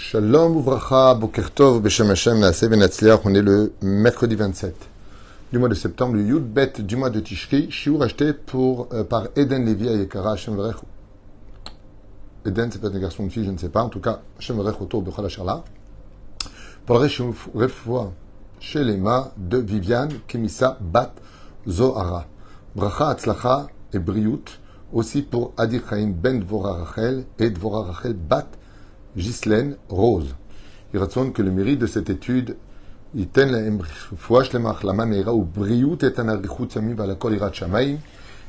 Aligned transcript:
Shalom 0.00 0.56
Uvracha, 0.60 1.16
Boker 1.16 1.50
Tov, 1.50 1.82
Beshem 1.82 2.08
Hashem. 2.08 2.40
On 3.24 3.34
est 3.34 3.42
le 3.42 3.72
mercredi 3.82 4.36
27 4.36 4.72
du 5.52 5.58
mois 5.58 5.68
de 5.68 5.74
septembre, 5.74 6.14
le 6.14 6.22
Yud 6.22 6.44
Bet 6.44 6.74
du 6.78 6.94
mois 6.94 7.10
de 7.10 7.18
Tishri, 7.18 7.68
Shiur 7.72 8.00
acheté 8.00 8.32
pour, 8.32 8.86
euh, 8.92 9.02
par 9.02 9.26
Eden 9.34 9.66
Levi 9.66 9.88
Ayekara 9.88 10.34
Hashem 10.34 10.54
Varech. 10.54 10.76
Eden, 12.46 12.70
c'est 12.70 12.80
peut-être 12.80 12.94
un 12.94 13.00
garçon 13.00 13.22
ou 13.22 13.24
une 13.24 13.32
fille, 13.32 13.44
je 13.44 13.50
ne 13.50 13.58
sais 13.58 13.70
pas. 13.70 13.82
En 13.82 13.88
tout 13.88 13.98
cas, 13.98 14.20
Hashem 14.38 14.56
Varech 14.56 14.80
autour 14.80 15.02
de 15.02 15.10
Chalacharla. 15.10 15.64
Pour 16.86 17.00
le 17.00 17.34
Refoua 17.56 18.12
chez 18.60 18.84
de 18.84 19.58
Viviane 19.58 20.12
Kemissa 20.28 20.78
Bat 20.80 21.12
Zohara. 21.68 22.24
Bracha 22.76 23.08
Atzlacha 23.08 23.66
et 23.92 23.98
Briout. 23.98 24.44
Aussi 24.92 25.22
pour 25.22 25.54
Adir 25.56 25.82
Chaim 25.90 26.12
Ben 26.14 26.38
Dvora 26.38 26.84
Rachel 26.84 27.24
et 27.40 27.50
Dvora 27.50 27.82
Rachel 27.82 28.12
Bat 28.14 28.46
Ghislaine 29.16 29.76
Rose. 29.88 30.34
Il 30.92 31.00
raconte 31.00 31.32
que 31.32 31.42
le 31.42 31.50
mérite 31.50 31.78
de 31.78 31.86
cette 31.86 32.10
étude, 32.10 32.56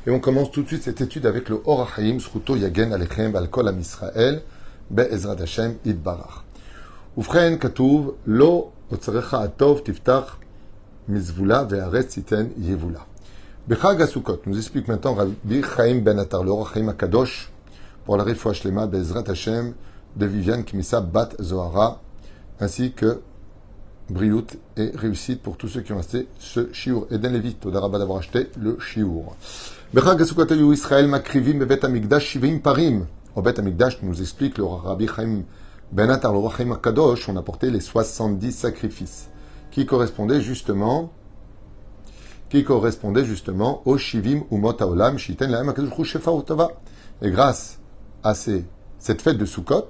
et 0.06 0.10
on 0.10 0.20
commence 0.20 0.50
tout 0.50 0.62
de 0.62 0.66
suite 0.66 0.82
cette 0.82 1.00
étude 1.00 1.26
avec 1.26 1.48
le 1.48 1.62
Orachaim, 1.64 2.18
Sruto 2.18 2.56
Yagen 2.56 2.92
Alechem 2.92 3.32
Balkol 3.32 3.68
Am 3.68 3.80
Israël, 3.80 4.42
Be'ezrat 4.90 5.40
Hashem 5.40 5.76
Idbarach. 5.84 6.44
Ufren 7.16 7.58
Katuv, 7.58 8.12
Lo 8.26 8.72
Otzarecha 8.90 9.40
Atov 9.40 9.82
Tiftach 9.82 10.38
Mizvula 11.08 11.64
Ve'aretz 11.64 12.16
Iten 12.18 12.50
Yevula. 12.58 13.06
Bechag 13.66 14.02
Asukot, 14.02 14.40
nous 14.46 14.56
explique 14.58 14.88
maintenant 14.88 15.14
Rabbi 15.14 15.62
Chaim 15.76 16.00
Ben 16.00 16.18
Atar, 16.18 16.44
le 16.44 16.50
Orachaim 16.50 16.88
Akadosh, 16.88 17.50
pour 18.04 18.16
la 18.16 18.24
Refoua 18.24 18.52
Shlema 18.52 18.86
Be'ezrat 18.86 19.24
Hashem, 19.26 19.74
de 20.16 20.26
Viviane 20.26 20.64
Kimissa 20.64 21.00
Bat 21.00 21.30
Zohara, 21.40 22.00
ainsi 22.60 22.92
que 22.92 23.20
Briout 24.10 24.46
et 24.76 24.90
réussite 24.94 25.40
pour 25.40 25.56
tous 25.56 25.68
ceux 25.68 25.82
qui 25.82 25.92
ont 25.92 25.98
acheté 26.00 26.26
ce 26.40 26.72
chiour. 26.72 27.06
Eden 27.12 27.32
Levit, 27.32 27.54
Todarabah 27.54 27.98
d'avoir 27.98 28.18
acheté 28.18 28.48
le 28.60 28.76
chiour. 28.80 29.36
Bechag 29.94 30.20
Israël 30.72 31.06
Makrivim 31.06 31.58
Bebet 31.58 31.84
Amigdash 31.84 32.24
Shivim 32.24 32.58
Parim. 32.58 33.06
Au 33.36 33.42
Bet 33.42 33.60
Amigdash 33.60 34.02
nous 34.02 34.20
explique 34.20 34.58
le 34.58 34.64
Rabbi 34.64 35.06
Chaim 35.06 35.42
Benatar, 35.92 36.32
le 36.32 36.40
Chaim 36.48 36.76
Kadosh, 36.82 37.28
on 37.28 37.36
a 37.36 37.42
porté 37.42 37.70
les 37.70 37.78
70 37.80 38.50
sacrifices 38.50 39.28
qui 39.70 39.86
correspondaient 39.86 40.40
justement 40.40 41.12
qui 42.48 42.64
correspondaient 42.64 43.24
justement 43.24 43.82
au 43.84 43.96
Shivim 43.96 44.42
Umot 44.50 44.74
Haolam 44.80 45.18
Shiten 45.18 45.52
Lahem 45.52 45.68
Akadosh 45.68 46.02
Shefa 46.02 46.32
Et 47.22 47.30
grâce 47.30 47.78
à 48.24 48.34
ces 48.34 48.64
cette 49.00 49.22
fête 49.22 49.38
de 49.38 49.44
Sukkot, 49.44 49.88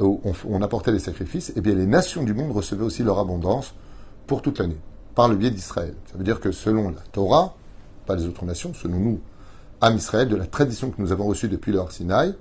où 0.00 0.20
on, 0.48 0.62
apportait 0.62 0.92
les 0.92 0.98
sacrifices, 0.98 1.50
et 1.50 1.54
eh 1.56 1.60
bien 1.60 1.74
les 1.74 1.86
nations 1.86 2.22
du 2.22 2.32
monde 2.32 2.52
recevaient 2.52 2.84
aussi 2.84 3.02
leur 3.02 3.18
abondance 3.18 3.74
pour 4.26 4.40
toute 4.40 4.58
l'année, 4.58 4.78
par 5.14 5.28
le 5.28 5.36
biais 5.36 5.50
d'Israël. 5.50 5.94
Ça 6.10 6.16
veut 6.16 6.24
dire 6.24 6.40
que 6.40 6.52
selon 6.52 6.90
la 6.90 7.02
Torah, 7.12 7.54
pas 8.06 8.16
les 8.16 8.26
autres 8.26 8.44
nations, 8.44 8.72
selon 8.72 8.98
nous, 8.98 9.20
Am 9.82 9.96
Israël, 9.96 10.28
de 10.28 10.36
la 10.36 10.46
tradition 10.46 10.90
que 10.90 11.00
nous 11.00 11.12
avons 11.12 11.26
reçue 11.26 11.48
depuis 11.48 11.72
le 11.72 11.80
Sinaï, 11.90 12.34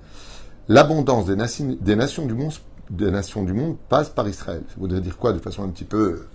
l'abondance 0.68 1.26
des, 1.26 1.36
des, 1.82 1.96
nations 1.96 2.26
du 2.26 2.34
monde, 2.34 2.54
des 2.90 3.12
nations 3.12 3.44
du 3.44 3.54
monde 3.54 3.78
passe 3.88 4.10
par 4.10 4.28
Israël. 4.28 4.64
Ça 4.70 4.76
voudrait 4.78 5.02
dire 5.02 5.18
quoi 5.18 5.34
de 5.34 5.40
façon 5.40 5.64
un 5.64 5.70
petit 5.70 5.86
peu 5.86 6.26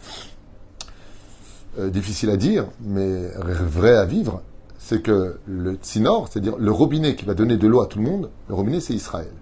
euh, 1.79 1.91
difficile 1.91 2.31
à 2.31 2.37
dire, 2.37 2.67
mais 2.81 3.29
vrai 3.37 3.97
à 3.97 4.05
vivre 4.05 4.43
C'est 4.79 5.03
que 5.03 5.39
le 5.47 5.75
tsinor, 5.75 6.29
c'est-à-dire 6.29 6.57
le 6.57 6.71
robinet 6.71 7.17
qui 7.17 7.25
va 7.25 7.35
donner 7.35 7.57
de 7.57 7.67
l'eau 7.67 7.83
à 7.83 7.87
tout 7.87 7.99
le 7.99 8.05
monde, 8.05 8.31
le 8.49 8.55
robinet 8.55 8.81
c'est 8.81 8.95
Israël. 8.95 9.33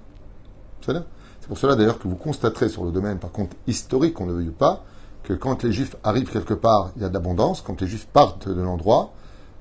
C'est 0.84 1.48
pour 1.48 1.58
cela 1.58 1.77
d'ailleurs 1.77 1.98
que 1.98 2.08
vous 2.08 2.16
constaterez 2.16 2.69
sur 2.69 2.84
le 2.84 2.91
domaine, 2.91 3.19
par 3.19 3.33
contre, 3.33 3.56
historique, 3.66 4.20
on 4.20 4.27
ne 4.27 4.33
le 4.33 4.44
veut 4.44 4.50
pas, 4.50 4.84
que 5.22 5.33
quand 5.33 5.62
les 5.62 5.72
Juifs 5.72 5.97
arrivent 6.02 6.30
quelque 6.30 6.55
part, 6.55 6.92
il 6.97 7.02
y 7.02 7.05
a 7.05 7.08
de 7.08 7.14
l'abondance. 7.14 7.62
Quand 7.62 7.80
les 7.80 7.86
Juifs 7.86 8.06
partent 8.06 8.48
de 8.48 8.61
l'endroit, 8.61 9.12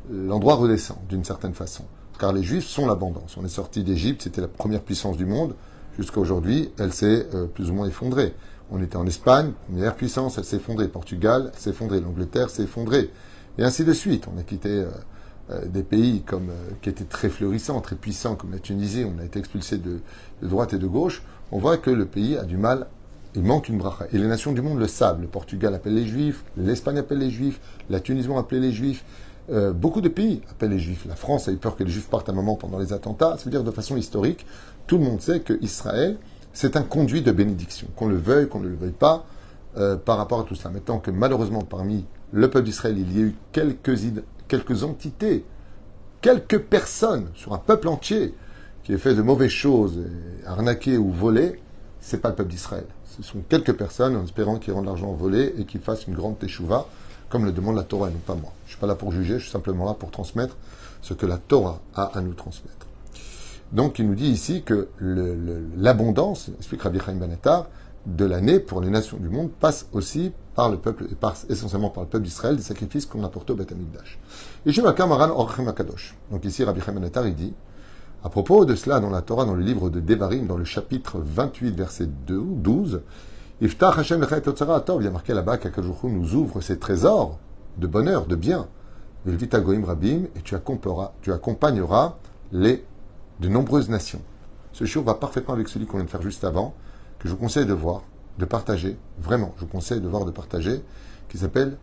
l'endroit 0.09 0.55
redescend 0.55 0.97
d'une 1.07 1.23
certaine 1.23 1.53
façon. 1.53 1.85
Car 2.19 2.33
les 2.33 2.43
Juifs 2.43 2.67
sont 2.67 2.85
l'abondance. 2.85 3.37
On 3.37 3.45
est 3.45 3.49
sorti 3.49 3.83
d'Égypte, 3.83 4.23
c'était 4.23 4.41
la 4.41 4.47
première 4.47 4.81
puissance 4.81 5.17
du 5.17 5.25
monde. 5.25 5.55
Jusqu'à 5.97 6.19
aujourd'hui, 6.19 6.71
elle 6.79 6.93
s'est 6.93 7.27
euh, 7.33 7.45
plus 7.45 7.69
ou 7.69 7.73
moins 7.73 7.87
effondrée. 7.87 8.33
On 8.71 8.81
était 8.81 8.95
en 8.95 9.05
Espagne, 9.05 9.51
première 9.67 9.95
puissance, 9.95 10.37
elle 10.37 10.45
s'est 10.45 10.55
effondrée. 10.57 10.87
Portugal 10.87 11.51
s'est 11.57 11.71
effondré. 11.71 11.99
L'Angleterre 11.99 12.49
s'est 12.49 12.63
effondrée. 12.63 13.11
Et 13.57 13.63
ainsi 13.63 13.83
de 13.83 13.93
suite. 13.93 14.27
On 14.33 14.39
a 14.39 14.43
quitté 14.43 14.69
euh, 14.69 14.85
euh, 14.85 14.89
des 15.65 15.83
pays 15.83 16.21
comme, 16.21 16.49
qui 16.81 16.89
étaient 16.89 17.03
très 17.03 17.29
florissants, 17.29 17.81
très 17.81 17.95
puissants, 17.95 18.35
comme 18.35 18.51
la 18.51 18.59
Tunisie. 18.59 19.05
On 19.05 19.19
a 19.19 19.25
été 19.25 19.39
expulsé 19.39 19.77
de, 19.77 19.99
droite 20.41 20.73
et 20.73 20.77
de 20.77 20.87
gauche, 20.87 21.21
on 21.51 21.59
voit 21.59 21.77
que 21.77 21.89
le 21.89 22.05
pays 22.05 22.37
a 22.37 22.43
du 22.43 22.57
mal, 22.57 22.87
il 23.35 23.43
manque 23.43 23.69
une 23.69 23.77
bracha. 23.77 24.05
Et 24.11 24.17
les 24.17 24.27
nations 24.27 24.51
du 24.51 24.61
monde 24.61 24.79
le 24.79 24.87
savent. 24.87 25.21
Le 25.21 25.27
Portugal 25.27 25.73
appelle 25.73 25.95
les 25.95 26.05
Juifs, 26.05 26.43
l'Espagne 26.57 26.97
appelle 26.97 27.19
les 27.19 27.29
Juifs, 27.29 27.59
la 27.89 27.99
Tunisie 27.99 28.29
appelle 28.35 28.61
les 28.61 28.71
Juifs. 28.71 29.03
Euh, 29.49 29.73
beaucoup 29.73 30.01
de 30.01 30.09
pays 30.09 30.41
appellent 30.49 30.71
les 30.71 30.79
Juifs. 30.79 31.05
La 31.07 31.15
France 31.15 31.47
a 31.47 31.51
eu 31.51 31.57
peur 31.57 31.75
que 31.75 31.83
les 31.83 31.91
Juifs 31.91 32.07
partent 32.07 32.29
un 32.29 32.33
moment 32.33 32.55
pendant 32.55 32.79
les 32.79 32.93
attentats. 32.93 33.35
Ça 33.37 33.45
veut 33.45 33.51
dire 33.51 33.63
de 33.63 33.71
façon 33.71 33.97
historique, 33.97 34.45
tout 34.87 34.97
le 34.97 35.03
monde 35.03 35.21
sait 35.21 35.39
que 35.39 35.57
Israël, 35.61 36.17
c'est 36.53 36.75
un 36.75 36.83
conduit 36.83 37.21
de 37.21 37.31
bénédiction, 37.31 37.87
qu'on 37.95 38.07
le 38.07 38.17
veuille, 38.17 38.47
qu'on 38.47 38.59
ne 38.59 38.67
le 38.67 38.75
veuille 38.75 38.91
pas, 38.91 39.25
euh, 39.77 39.95
par 39.95 40.17
rapport 40.17 40.41
à 40.41 40.43
tout 40.43 40.55
ça. 40.55 40.69
Maintenant 40.69 40.99
que 40.99 41.11
malheureusement 41.11 41.61
parmi 41.61 42.05
le 42.33 42.49
peuple 42.49 42.65
d'Israël, 42.65 42.97
il 42.97 43.17
y 43.17 43.21
a 43.21 43.25
eu 43.25 43.35
quelques, 43.51 43.97
quelques 44.51 44.83
entités, 44.83 45.45
quelques 46.19 46.59
personnes 46.59 47.29
sur 47.35 47.53
un 47.53 47.57
peuple 47.57 47.87
entier 47.87 48.35
qui 48.83 48.91
est 48.91 48.97
fait 48.97 49.15
de 49.15 49.21
mauvaises 49.21 49.49
choses, 49.49 49.97
arnaqué 50.45 50.97
ou 50.97 51.09
volé, 51.09 51.61
c'est 52.01 52.19
pas 52.19 52.27
le 52.27 52.35
peuple 52.35 52.49
d'Israël. 52.49 52.83
Ce 53.05 53.23
sont 53.23 53.39
quelques 53.47 53.71
personnes 53.71 54.17
en 54.17 54.25
espérant 54.25 54.57
qu'ils 54.57 54.73
rendent 54.73 54.87
l'argent 54.87 55.13
volé 55.13 55.53
et 55.57 55.63
qu'ils 55.63 55.79
fassent 55.79 56.05
une 56.05 56.15
grande 56.15 56.37
teshuva, 56.37 56.85
comme 57.29 57.45
le 57.45 57.53
demande 57.53 57.77
la 57.77 57.83
Torah 57.83 58.09
et 58.09 58.11
non 58.11 58.19
pas 58.19 58.35
moi. 58.35 58.51
Je 58.65 58.71
suis 58.71 58.79
pas 58.79 58.87
là 58.87 58.95
pour 58.95 59.13
juger, 59.13 59.35
je 59.35 59.43
suis 59.43 59.51
simplement 59.51 59.85
là 59.85 59.93
pour 59.93 60.11
transmettre 60.11 60.57
ce 61.01 61.13
que 61.13 61.25
la 61.25 61.37
Torah 61.37 61.79
a 61.95 62.17
à 62.17 62.19
nous 62.19 62.33
transmettre. 62.33 62.87
Donc 63.71 63.99
il 63.99 64.07
nous 64.09 64.15
dit 64.15 64.27
ici 64.27 64.63
que 64.63 64.89
l'abondance, 65.77 66.49
explique 66.59 66.81
Rabbi 66.81 66.99
Chaim 66.99 67.15
Benatar, 67.15 67.67
de 68.05 68.25
l'année 68.25 68.59
pour 68.59 68.81
les 68.81 68.89
nations 68.89 69.17
du 69.17 69.29
monde 69.29 69.51
passe 69.51 69.87
aussi 69.91 70.31
par 70.55 70.69
le 70.69 70.77
peuple, 70.77 71.05
et 71.11 71.15
passe 71.15 71.45
essentiellement 71.49 71.89
par 71.89 72.03
le 72.03 72.09
peuple 72.09 72.25
d'Israël, 72.25 72.55
des 72.55 72.61
sacrifices 72.61 73.05
qu'on 73.05 73.23
apportait 73.23 73.51
au 73.51 73.55
Beth 73.55 73.71
Amikdash. 73.71 74.19
Et 74.65 74.71
Donc 76.31 76.45
ici 76.45 76.63
Rabbi 76.63 76.81
Chaim 76.81 77.01
il 77.25 77.35
dit, 77.35 77.53
à 78.23 78.29
propos 78.29 78.65
de 78.65 78.75
cela, 78.75 78.99
dans 78.99 79.09
la 79.09 79.21
Torah, 79.21 79.45
dans 79.45 79.55
le 79.55 79.63
livre 79.63 79.89
de 79.89 79.99
Devarim, 79.99 80.45
dans 80.45 80.57
le 80.57 80.65
chapitre 80.65 81.19
28, 81.23 81.75
verset 81.75 82.07
12, 82.27 83.01
Iftach 83.61 83.97
Hashem 83.97 84.25
il 84.27 85.03
y 85.03 85.07
a 85.07 85.11
marqué 85.11 85.33
là-bas 85.33 85.57
qu'Akadosh 85.57 86.03
nous 86.03 86.35
ouvre 86.35 86.61
ses 86.61 86.77
trésors 86.77 87.39
de 87.77 87.87
bonheur, 87.87 88.25
de 88.25 88.35
bien. 88.35 88.67
Goim 89.25 89.85
Rabim, 89.85 90.23
et 90.35 90.41
tu 90.43 90.55
accompagneras, 90.55 91.13
tu 91.21 91.31
accompagneras 91.31 92.15
les, 92.51 92.83
de 93.39 93.47
nombreuses 93.47 93.89
nations. 93.89 94.21
Ce 94.73 94.85
jour 94.85 95.03
va 95.03 95.13
parfaitement 95.13 95.53
avec 95.53 95.67
celui 95.67 95.85
qu'on 95.85 95.97
vient 95.97 96.05
de 96.05 96.09
faire 96.09 96.21
juste 96.21 96.43
avant, 96.43 96.73
que 97.21 97.27
je 97.27 97.33
vous 97.33 97.39
conseille 97.39 97.67
de 97.67 97.73
voir, 97.73 98.01
de 98.39 98.45
partager, 98.45 98.97
vraiment, 99.19 99.53
je 99.57 99.61
vous 99.61 99.67
conseille 99.67 100.01
de 100.01 100.07
voir, 100.07 100.25
de 100.25 100.31
partager, 100.31 100.81
qui 101.29 101.37
s'appelle 101.37 101.77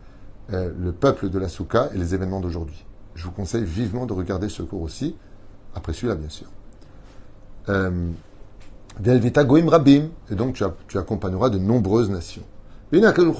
euh, 0.51 0.69
Le 0.77 0.91
peuple 0.91 1.29
de 1.29 1.39
la 1.39 1.47
Souka 1.47 1.89
et 1.93 1.97
les 1.97 2.13
événements 2.13 2.41
d'aujourd'hui. 2.41 2.85
Je 3.15 3.23
vous 3.23 3.31
conseille 3.31 3.63
vivement 3.63 4.05
de 4.05 4.11
regarder 4.11 4.49
ce 4.49 4.63
cours 4.63 4.81
aussi, 4.81 5.15
après 5.75 5.93
celui-là, 5.93 6.15
bien 6.15 6.27
sûr. 6.27 6.47
Euh, 7.69 8.09
Goim 9.01 9.69
Rabim, 9.69 10.09
et 10.29 10.35
donc 10.35 10.61
tu, 10.87 10.97
accompagneras 10.97 11.49
de 11.49 11.57
nombreuses 11.57 12.09
nations. 12.09 12.43
Et 12.91 13.01
Akadosh 13.05 13.39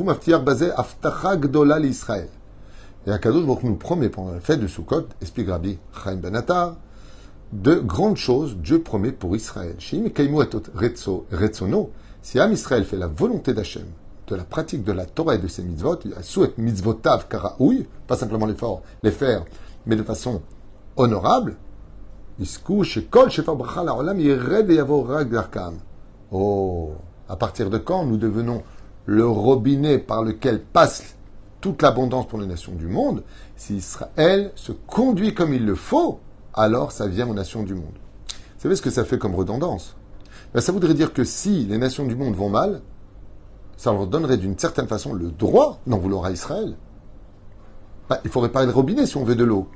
nous 3.64 3.76
promet 3.76 4.08
pendant 4.08 4.31
la 4.31 4.40
fête 4.40 4.62
de 4.62 4.68
Sukkot, 4.68 5.08
explique 5.22 5.50
Rabbi 5.50 5.78
Chaim 6.02 6.16
Benatar, 6.16 6.78
de 7.52 7.76
grandes 7.76 8.18
choses 8.18 8.58
Dieu 8.58 8.82
promet 8.82 9.12
pour 9.12 9.36
Israël. 9.36 9.76
Si 9.80 9.98
Am 12.40 12.52
Israël 12.52 12.84
fait 12.84 12.98
la 12.98 13.07
volonté 13.07 13.54
d'Hachem, 13.54 13.86
de 14.28 14.36
la 14.36 14.44
pratique 14.44 14.84
de 14.84 14.92
la 14.92 15.06
Torah 15.06 15.36
et 15.36 15.40
de 15.40 15.48
ses 15.48 15.63
mitzvot, 15.63 16.00
souhaite 16.22 16.57
mitzvotav 16.57 17.28
karaoui, 17.28 17.88
pas 18.07 18.16
simplement 18.16 18.46
les 18.46 19.12
faire, 19.12 19.46
mais 19.86 19.96
de 19.96 20.04
façon 20.04 20.42
honorable, 20.96 21.56
Oh, 26.31 26.92
à 27.28 27.36
partir 27.36 27.69
de 27.69 27.78
quand 27.78 28.06
nous 28.06 28.18
devenons 28.18 28.63
le 29.06 29.28
robinet 29.28 29.98
par 29.98 30.24
lequel 30.24 30.62
passe 30.62 31.16
toute 31.60 31.81
l'abondance 31.81 32.28
pour 32.28 32.40
les 32.40 32.48
nations 32.48 32.72
du 32.72 32.88
monde 32.88 33.24
Si 33.57 33.75
Israël 33.75 34.52
se 34.56 34.72
conduit 34.72 35.34
comme 35.34 35.54
il 35.54 35.66
le 35.66 35.75
faut, 35.75 36.19
alors 36.54 36.92
ça 36.92 37.07
vient 37.07 37.28
aux 37.28 37.34
nations 37.34 37.63
du 37.63 37.75
monde. 37.75 37.98
Vous 38.28 38.63
savez 38.63 38.75
ce 38.75 38.81
que 38.81 38.90
ça 38.90 39.06
fait 39.06 39.18
comme 39.18 39.36
redondance? 39.36 39.96
Ben, 40.54 40.62
Ça 40.62 40.72
voudrait 40.72 40.94
dire 40.94 41.13
que 41.13 41.24
si 41.24 41.66
les 41.66 41.78
nations 41.78 42.06
du 42.06 42.16
monde 42.16 42.36
vont 42.36 42.50
mal, 42.50 42.81
ça 43.78 43.92
leur 43.92 44.07
donnerait 44.07 44.38
d'une 44.38 44.57
certaine 44.57 44.88
façon 44.88 45.13
le 45.13 45.31
droit 45.31 45.80
d'en 45.88 45.98
vouloir 45.98 46.25
à 46.25 46.31
Israël. 46.31 46.75
Ben, 48.10 48.18
il 48.24 48.30
faut 48.30 48.42
réparer 48.42 48.66
le 48.66 48.72
robinet 48.72 49.06
si 49.06 49.18
on 49.18 49.24
veut 49.24 49.36
de 49.36 49.44
l'eau. 49.44 49.68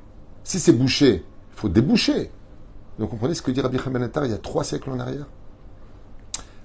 Si 0.44 0.60
c'est 0.60 0.74
bouché, 0.74 1.24
il 1.54 1.60
faut 1.60 1.70
déboucher. 1.70 2.32
Donc 3.00 3.10
comprenez 3.10 3.34
ce 3.34 3.42
que 3.42 3.52
dit 3.52 3.62
Rabbi 3.62 3.80
Chaim 3.80 3.94
il 4.26 4.32
y 4.32 4.34
a 4.34 4.38
trois 4.38 4.64
siècles 4.64 4.92
en 4.92 5.00
arrière? 5.00 5.26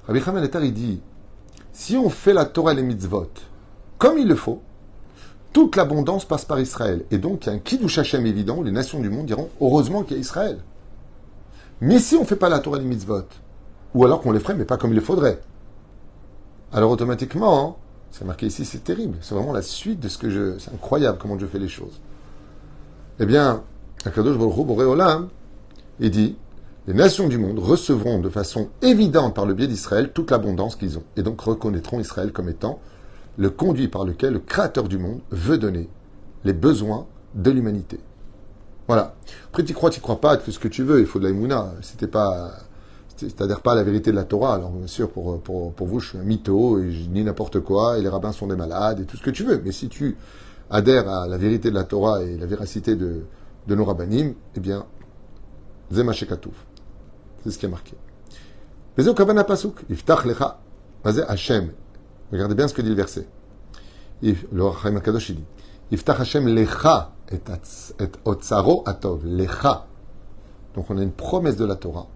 Rabbi 0.06 0.20
Chaim 0.20 0.43
il 0.62 0.75
dit 0.75 1.00
si 1.72 1.96
on 1.96 2.11
fait 2.11 2.32
la 2.32 2.44
Torah 2.44 2.72
et 2.72 2.76
les 2.76 2.82
mitzvot 2.82 3.31
comme 3.99 4.19
il 4.19 4.28
le 4.28 4.34
faut, 4.37 4.62
toute 5.52 5.76
l'abondance 5.76 6.24
passe 6.24 6.44
par 6.44 6.60
Israël. 6.60 7.04
Et 7.10 7.18
donc, 7.18 7.46
il 7.46 7.48
y 7.48 7.52
a 7.52 7.54
un 7.54 7.58
kiddush 7.58 8.14
évident, 8.14 8.62
les 8.62 8.70
nations 8.70 9.00
du 9.00 9.10
monde 9.10 9.26
diront 9.26 9.48
heureusement 9.60 10.02
qu'il 10.02 10.16
y 10.16 10.18
a 10.18 10.20
Israël. 10.20 10.58
Mais 11.80 11.98
si 11.98 12.16
on 12.16 12.20
ne 12.20 12.26
fait 12.26 12.36
pas 12.36 12.48
la 12.48 12.58
Torah 12.58 12.78
les 12.78 12.84
mitzvot, 12.84 13.24
ou 13.94 14.04
alors 14.04 14.20
qu'on 14.20 14.32
les 14.32 14.40
ferait, 14.40 14.54
mais 14.54 14.64
pas 14.64 14.76
comme 14.76 14.90
il 14.90 14.96
le 14.96 15.00
faudrait, 15.00 15.40
alors 16.72 16.90
automatiquement, 16.90 17.60
hein, 17.60 17.74
c'est 18.10 18.24
marqué 18.24 18.46
ici, 18.46 18.64
c'est 18.64 18.84
terrible. 18.84 19.18
C'est 19.20 19.34
vraiment 19.34 19.52
la 19.52 19.62
suite 19.62 20.00
de 20.00 20.08
ce 20.08 20.18
que 20.18 20.30
je. 20.30 20.58
C'est 20.58 20.72
incroyable 20.72 21.18
comment 21.20 21.38
je 21.38 21.46
fais 21.46 21.58
les 21.58 21.68
choses. 21.68 22.00
Eh 23.20 23.26
bien, 23.26 23.62
Akadosh 24.04 24.36
Baruch 24.36 24.66
Boréolam, 24.66 25.28
il 26.00 26.10
dit 26.10 26.36
les 26.86 26.94
nations 26.94 27.28
du 27.28 27.36
monde 27.36 27.58
recevront 27.58 28.18
de 28.18 28.28
façon 28.28 28.68
évidente 28.80 29.34
par 29.34 29.44
le 29.44 29.54
biais 29.54 29.66
d'Israël 29.66 30.10
toute 30.12 30.30
l'abondance 30.30 30.76
qu'ils 30.76 30.96
ont, 30.96 31.02
et 31.16 31.22
donc 31.22 31.40
reconnaîtront 31.40 32.00
Israël 32.00 32.32
comme 32.32 32.48
étant 32.48 32.80
le 33.38 33.50
conduit 33.50 33.88
par 33.88 34.05
lequel 34.05 34.35
le 34.35 34.40
Créateur 34.40 34.88
du 34.88 34.99
monde 34.99 35.20
veut 35.31 35.56
donner 35.56 35.88
les 36.44 36.52
besoins 36.52 37.06
de 37.35 37.50
l'humanité. 37.50 38.00
Voilà. 38.88 39.14
Après, 39.46 39.64
tu 39.64 39.75
crois, 39.75 39.90
tu 39.90 40.00
crois 40.00 40.20
pas, 40.20 40.37
tu 40.37 40.44
fais 40.44 40.52
ce 40.52 40.58
que 40.58 40.69
tu 40.69 40.82
veux, 40.82 41.00
il 41.00 41.06
faut 41.06 41.19
de 41.19 41.25
la 41.25 41.31
imuna. 41.31 41.73
C'était 41.82 42.08
pas, 42.08 42.52
c'est-à-dire 43.17 43.61
pas 43.61 43.75
la 43.75 43.85
vérité 43.85 44.11
de 44.11 44.17
la 44.17 44.25
Torah. 44.25 44.55
Alors, 44.55 44.70
bien 44.70 44.87
sûr, 44.87 45.11
pour, 45.11 45.40
pour, 45.40 45.73
pour 45.73 45.87
vous, 45.87 46.00
je 46.00 46.08
suis 46.08 46.19
un 46.19 46.25
mytho 46.25 46.81
et 46.81 46.90
je 46.90 47.05
dis 47.05 47.23
n'importe 47.23 47.61
quoi, 47.61 47.99
et 47.99 48.02
les 48.02 48.08
rabbins 48.08 48.32
sont 48.32 48.49
des 48.49 48.56
malades, 48.56 49.00
et 49.00 49.05
tout 49.05 49.17
ce 49.17 49.23
que 49.23 49.31
tu 49.31 49.44
veux. 49.44 49.61
Mais 49.64 49.73
si 49.73 49.88
tu 49.88 50.17
adhères 50.70 51.08
à 51.08 51.29
la 51.29 51.37
vérité 51.37 51.70
de 51.70 51.75
la 51.75 51.85
Torah 51.85 52.23
et 52.23 52.37
la 52.37 52.46
véracité 52.46 52.96
de, 52.96 53.23
de 53.67 53.75
nos 53.75 53.85
rabbinim, 53.85 54.35
eh 54.56 54.61
bien, 54.61 54.85
Zema. 55.93 56.12
C'est 56.12 57.50
ce 57.50 57.58
qui 57.58 57.67
est 57.67 57.69
marqué. 57.69 57.94
Mais 58.96 59.06
au 59.06 59.14
Kavana 59.14 59.44
Pasuk, 59.44 59.85
Iftach 59.88 60.25
Lecha, 60.25 60.61
Hashem. 61.05 61.70
Regardez 62.32 62.54
bien 62.54 62.69
ce 62.69 62.75
que 62.75 62.82
dit 62.82 62.90
le 62.90 62.94
verset. 62.94 63.26
Le 64.22 64.64
Rachaim 64.64 65.00
Kadosh 65.00 65.30
dit 65.30 65.44
et 65.90 65.98
Atov. 68.86 69.25
Lecha. 69.25 69.86
Donc 70.75 70.90
on 70.90 70.98
a 70.98 71.02
une 71.02 71.12
promesse 71.12 71.56
de 71.56 71.64
la 71.64 71.76
Torah 71.76 72.06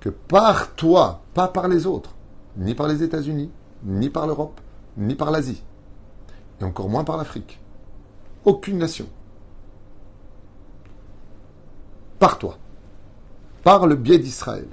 que 0.00 0.08
par 0.08 0.74
toi, 0.74 1.22
pas 1.34 1.48
par 1.48 1.68
les 1.68 1.86
autres, 1.86 2.14
ni 2.56 2.74
par 2.74 2.88
les 2.88 3.02
États-Unis, 3.02 3.50
ni 3.84 4.08
par 4.08 4.26
l'Europe, 4.26 4.60
ni 4.96 5.14
par 5.14 5.30
l'Asie, 5.30 5.62
et 6.60 6.64
encore 6.64 6.88
moins 6.88 7.04
par 7.04 7.18
l'Afrique. 7.18 7.60
Aucune 8.44 8.78
nation. 8.78 9.06
Par 12.18 12.38
toi 12.38 12.56
par 13.62 13.86
le 13.86 13.96
biais 13.96 14.18
d'Israël. 14.18 14.68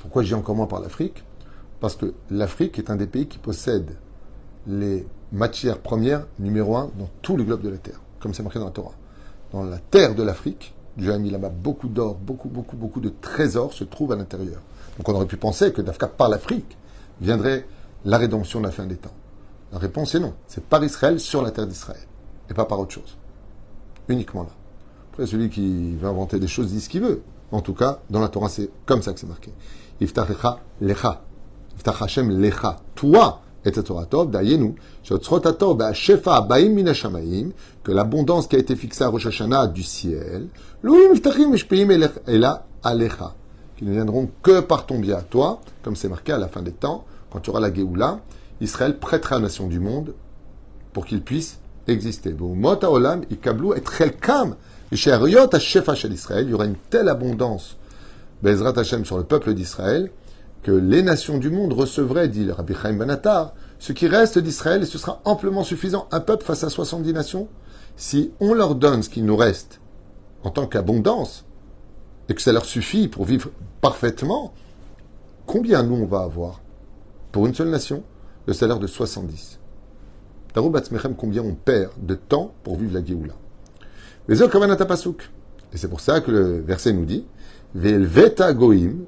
Pourquoi 0.00 0.22
j'ai 0.22 0.34
encore 0.34 0.54
moins 0.54 0.66
par 0.66 0.80
l'Afrique? 0.80 1.24
Parce 1.84 1.96
que 1.96 2.14
l'Afrique 2.30 2.78
est 2.78 2.88
un 2.88 2.96
des 2.96 3.06
pays 3.06 3.26
qui 3.26 3.36
possède 3.36 3.98
les 4.66 5.06
matières 5.32 5.80
premières 5.80 6.26
numéro 6.38 6.78
un 6.78 6.90
dans 6.98 7.10
tout 7.20 7.36
le 7.36 7.44
globe 7.44 7.60
de 7.60 7.68
la 7.68 7.76
Terre, 7.76 8.00
comme 8.20 8.32
c'est 8.32 8.42
marqué 8.42 8.58
dans 8.58 8.64
la 8.64 8.70
Torah. 8.70 8.94
Dans 9.52 9.64
la 9.64 9.76
terre 9.76 10.14
de 10.14 10.22
l'Afrique, 10.22 10.74
Dieu 10.96 11.12
a 11.12 11.18
mis 11.18 11.28
là-bas 11.28 11.50
beaucoup 11.50 11.88
d'or, 11.88 12.14
beaucoup, 12.14 12.48
beaucoup, 12.48 12.78
beaucoup 12.78 13.00
de 13.00 13.10
trésors 13.10 13.74
se 13.74 13.84
trouvent 13.84 14.12
à 14.12 14.16
l'intérieur. 14.16 14.62
Donc 14.96 15.10
on 15.10 15.14
aurait 15.14 15.26
pu 15.26 15.36
penser 15.36 15.74
que 15.74 15.82
d'Afrique, 15.82 16.12
par 16.16 16.30
l'Afrique 16.30 16.74
viendrait 17.20 17.66
la 18.06 18.16
rédemption 18.16 18.60
de 18.60 18.64
la 18.64 18.72
fin 18.72 18.86
des 18.86 18.96
temps. 18.96 19.12
La 19.70 19.78
réponse 19.78 20.14
est 20.14 20.20
non. 20.20 20.32
C'est 20.46 20.64
par 20.64 20.82
Israël 20.82 21.20
sur 21.20 21.42
la 21.42 21.50
terre 21.50 21.66
d'Israël 21.66 22.00
et 22.48 22.54
pas 22.54 22.64
par 22.64 22.80
autre 22.80 22.92
chose. 22.92 23.18
Uniquement 24.08 24.44
là. 24.44 24.52
Après, 25.12 25.26
celui 25.26 25.50
qui 25.50 25.96
veut 25.96 26.08
inventer 26.08 26.40
des 26.40 26.48
choses 26.48 26.68
dit 26.68 26.80
ce 26.80 26.88
qu'il 26.88 27.02
veut. 27.02 27.20
En 27.52 27.60
tout 27.60 27.74
cas, 27.74 28.00
dans 28.08 28.20
la 28.20 28.28
Torah, 28.28 28.48
c'est 28.48 28.70
comme 28.86 29.02
ça 29.02 29.12
que 29.12 29.20
c'est 29.20 29.28
marqué. 29.28 29.52
Iftach 30.00 30.30
lecha. 30.80 31.20
Toi, 32.94 33.40
que 37.82 37.92
l'abondance 37.92 38.46
qui 38.46 38.56
a 38.56 38.58
été 38.58 38.76
fixée 38.76 39.04
à 39.04 39.08
Rosh 39.08 39.26
Hashanah 39.26 39.68
du 39.68 39.82
ciel, 39.82 40.48
qui 43.76 43.84
ne 43.84 43.92
viendront 43.92 44.30
que 44.42 44.60
par 44.60 44.86
ton 44.86 44.98
bien 44.98 45.16
à 45.16 45.22
toi, 45.22 45.60
comme 45.82 45.96
c'est 45.96 46.08
marqué 46.08 46.32
à 46.32 46.38
la 46.38 46.48
fin 46.48 46.62
des 46.62 46.72
temps, 46.72 47.04
quand 47.30 47.40
tu 47.40 47.50
auras 47.50 47.60
la 47.60 47.72
Géoula, 47.72 48.20
Israël 48.60 48.98
prêtera 48.98 49.36
la 49.36 49.42
nation 49.42 49.66
du 49.66 49.80
monde 49.80 50.14
pour 50.92 51.06
qu'il 51.06 51.22
puisse 51.22 51.58
exister. 51.88 52.30
Il 52.30 52.36
y 56.48 56.54
aura 56.54 56.66
une 56.66 56.76
telle 56.90 57.08
abondance, 57.08 57.76
Bezrat 58.42 58.78
Hashem, 58.78 59.04
sur 59.04 59.18
le 59.18 59.24
peuple 59.24 59.54
d'Israël, 59.54 60.10
que 60.64 60.72
les 60.72 61.02
nations 61.02 61.38
du 61.38 61.50
monde 61.50 61.74
recevraient, 61.74 62.28
dit 62.28 62.44
le 62.44 62.52
Rabbi 62.54 62.74
Chaim 62.74 62.94
Benatar, 62.94 63.54
ce 63.78 63.92
qui 63.92 64.08
reste 64.08 64.38
d'Israël, 64.38 64.82
et 64.82 64.86
ce 64.86 64.98
sera 64.98 65.20
amplement 65.24 65.62
suffisant. 65.62 66.08
Un 66.10 66.20
peuple 66.20 66.44
face 66.44 66.64
à 66.64 66.70
70 66.70 67.12
nations, 67.12 67.48
si 67.96 68.32
on 68.40 68.54
leur 68.54 68.74
donne 68.74 69.02
ce 69.02 69.10
qu'il 69.10 69.26
nous 69.26 69.36
reste 69.36 69.80
en 70.42 70.50
tant 70.50 70.66
qu'abondance, 70.66 71.44
et 72.28 72.34
que 72.34 72.40
ça 72.40 72.52
leur 72.52 72.64
suffit 72.64 73.08
pour 73.08 73.26
vivre 73.26 73.50
parfaitement, 73.82 74.54
combien 75.46 75.82
nous 75.82 75.96
on 75.96 76.06
va 76.06 76.20
avoir 76.20 76.62
pour 77.30 77.46
une 77.46 77.54
seule 77.54 77.68
nation 77.68 78.02
le 78.46 78.54
salaire 78.54 78.78
de 78.78 78.86
70 78.86 79.60
combien 81.16 81.42
on 81.42 81.54
perd 81.54 81.90
de 82.00 82.14
temps 82.14 82.54
pour 82.62 82.78
vivre 82.78 82.94
la 82.94 83.04
Géoula? 83.04 83.34
Et 84.28 84.36
c'est 85.76 85.88
pour 85.88 86.00
ça 86.00 86.20
que 86.20 86.30
le 86.30 86.60
verset 86.60 86.92
nous 86.92 87.04
dit 87.04 87.26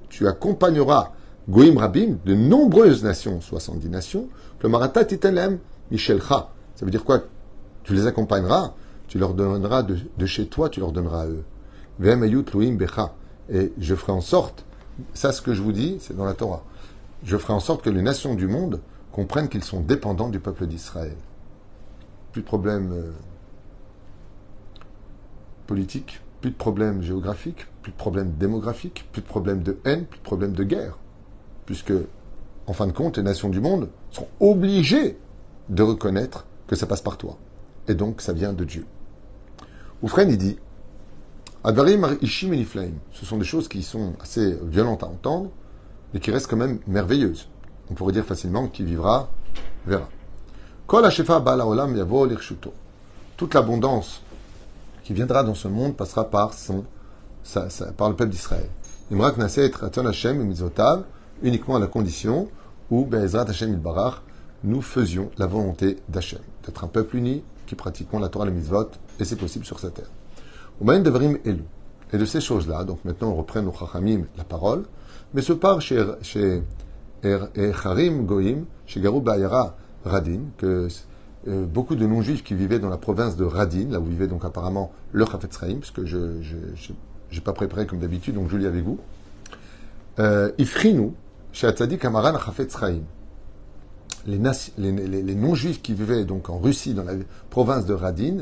tu 0.09 0.27
accompagneras 0.27 1.13
Goim 1.49 1.79
Rabim, 1.79 2.19
de 2.25 2.35
nombreuses 2.35 3.05
nations, 3.05 3.41
70 3.41 3.89
nations, 3.89 4.29
le 4.63 4.69
Marata 4.69 5.05
Titelem 5.05 5.59
Michelcha. 5.91 6.51
Ça 6.75 6.85
veut 6.85 6.91
dire 6.91 7.05
quoi? 7.05 7.23
Tu 7.85 7.95
les 7.95 8.07
accompagneras, 8.07 8.75
tu 9.07 9.19
leur 9.19 9.35
donneras 9.35 9.83
de, 9.83 10.27
chez 10.27 10.47
toi, 10.47 10.69
tu 10.69 10.81
leur 10.81 10.93
donneras 10.93 11.23
à 11.23 11.27
eux. 11.27 11.45
Becha. 11.99 13.15
Et 13.49 13.73
je 13.79 13.95
ferai 13.95 14.13
en 14.13 14.21
sorte, 14.21 14.65
ça 15.15 15.31
ce 15.31 15.41
que 15.41 15.55
je 15.55 15.63
vous 15.63 15.73
dis, 15.73 15.99
c'est 16.01 16.17
dans 16.17 16.25
la 16.25 16.35
Torah, 16.35 16.65
je 17.23 17.37
ferai 17.37 17.53
en 17.53 17.61
sorte 17.61 17.83
que 17.83 17.91
les 17.91 18.03
nations 18.03 18.35
du 18.35 18.49
monde 18.49 18.81
comprennent 19.13 19.49
qu'ils 19.49 19.65
sont 19.65 19.81
dépendants 19.81 20.29
du 20.29 20.41
peuple 20.41 20.67
d'Israël. 20.67 21.17
Plus 22.33 22.43
de 22.43 22.47
problème. 22.47 22.93
Euh, 22.93 23.13
politique, 25.67 26.21
plus 26.41 26.51
de 26.51 26.57
problèmes 26.57 27.03
géographiques, 27.03 27.67
plus 27.83 27.93
de 27.93 27.97
problèmes 27.97 28.33
démographiques, 28.39 29.09
plus 29.13 29.23
de 29.23 29.27
problèmes 29.27 29.63
de 29.63 29.79
haine, 29.85 30.07
plus 30.07 30.19
de 30.19 30.25
problèmes 30.25 30.53
de 30.53 30.65
guerre. 30.65 30.97
Puisque, 31.67 31.93
en 32.67 32.73
fin 32.73 32.87
de 32.87 32.93
compte, 32.93 33.19
les 33.19 33.23
nations 33.23 33.49
du 33.49 33.61
monde 33.61 33.89
sont 34.11 34.29
obligées 34.41 35.19
de 35.69 35.83
reconnaître 35.83 36.47
que 36.67 36.77
ça 36.77 36.87
passe 36.87 37.03
par 37.03 37.19
toi. 37.19 37.37
Et 37.89 37.95
donc, 37.95 38.21
ça 38.21 38.33
vient 38.33 38.53
de 38.53 38.65
Dieu. 38.65 38.87
Oufren, 40.03 40.29
il 40.31 40.39
dit 40.39 40.57
Ishim 42.23 42.55
Ce 43.13 43.27
sont 43.27 43.39
des 43.39 43.45
choses 43.45 43.69
qui 43.69 43.83
sont 43.83 44.15
assez 44.21 44.57
violentes 44.65 45.03
à 45.03 45.07
entendre, 45.07 45.51
mais 46.15 46.21
qui 46.21 46.31
restent 46.31 46.49
quand 46.49 46.57
même 46.57 46.79
merveilleuses. 46.87 47.49
On 47.91 47.95
pourrait 47.95 48.13
dire 48.13 48.25
facilement 48.25 48.69
qui 48.69 48.85
vivra 48.85 49.29
verra. 49.87 50.09
Kol 50.87 51.05
Olam 51.05 51.97
Yavo 51.97 52.29
Toute 53.37 53.55
l'abondance 53.55 54.23
qui 55.03 55.13
viendra 55.13 55.43
dans 55.43 55.55
ce 55.55 55.69
monde 55.69 55.97
passera 55.97 56.31
par 56.31 56.53
son, 56.55 56.85
par 57.97 58.11
le 58.11 58.17
peuple 58.17 58.31
d'Israël. 58.31 58.69
Imrak 59.11 59.37
Hashem 59.39 60.43
Mitzvotav, 60.45 61.05
uniquement 61.43 61.77
à 61.77 61.79
la 61.79 61.87
condition 61.87 62.49
où, 62.91 63.05
Be'ezrat 63.05 63.49
Hashem 63.49 63.73
Ilbarach, 63.73 64.23
nous 64.65 64.83
faisions 64.83 65.31
la 65.39 65.47
volonté 65.47 65.99
d'Hachem, 66.09 66.41
d'être 66.65 66.85
un 66.85 66.89
peuple 66.89 67.17
uni 67.17 67.43
qui 67.67 67.75
pratiquons 67.75 68.19
la 68.19 68.29
Torah 68.29 68.47
et 68.47 68.51
les 68.51 68.55
mitzvot, 68.55 68.89
et 69.19 69.25
c'est 69.25 69.37
possible 69.37 69.65
sur 69.65 69.79
sa 69.79 69.91
terre. 69.91 70.11
Au 70.81 70.85
Devrim 70.85 71.39
Elu. 71.45 71.65
Et 72.13 72.19
de 72.19 72.25
ces 72.25 72.41
choses-là, 72.41 72.85
donc 72.85 73.05
maintenant 73.05 73.31
on 73.31 73.35
reprend 73.35 73.63
nos 73.63 73.73
Chachamim, 73.73 74.23
la 74.37 74.45
parole, 74.45 74.85
mais 75.35 75.43
ce 75.43 75.53
part 75.53 75.81
chez, 75.81 76.05
chez 76.23 76.63
Echarim 77.25 78.27
Goim, 78.27 78.65
chez 78.87 79.01
Garou 79.01 79.21
Ba'yara 79.21 79.77
Radin, 80.05 80.41
que 80.57 80.89
euh, 81.49 81.65
beaucoup 81.65 81.97
de 81.97 82.07
non-juifs 82.07 82.45
qui 82.45 82.55
vivaient 82.55 82.79
dans 82.79 82.89
la 82.89 82.97
province 82.97 83.37
de 83.37 83.45
Radin, 83.45 83.89
là 83.91 83.99
où 83.99 84.05
vivait 84.05 84.29
donc 84.29 84.45
apparemment 84.45 84.93
le 85.13 85.25
Chafetz 85.25 85.59
Chaim, 85.59 85.79
parce 85.81 85.91
que 85.91 86.07
je 86.07 86.21
n'ai 86.25 87.41
pas 87.41 87.53
préparé 87.53 87.87
comme 87.87 87.99
d'habitude, 87.99 88.37
donc 88.37 88.49
je 88.49 88.57
lis 88.57 88.67
avec 88.67 88.85
vous. 88.85 88.99
Euh, 90.19 90.51
Ifrinu, 91.57 91.73
Tzadik 91.73 92.05
Amaran. 92.05 92.39
Les, 94.27 94.39
les, 94.79 95.35
non-juifs 95.35 95.81
qui 95.83 95.95
vivaient 95.95 96.25
donc 96.25 96.51
en 96.51 96.59
Russie, 96.59 96.95
dans 96.95 97.05
la 97.05 97.13
province 97.49 97.87
de 97.87 97.95
Radin, 97.95 98.39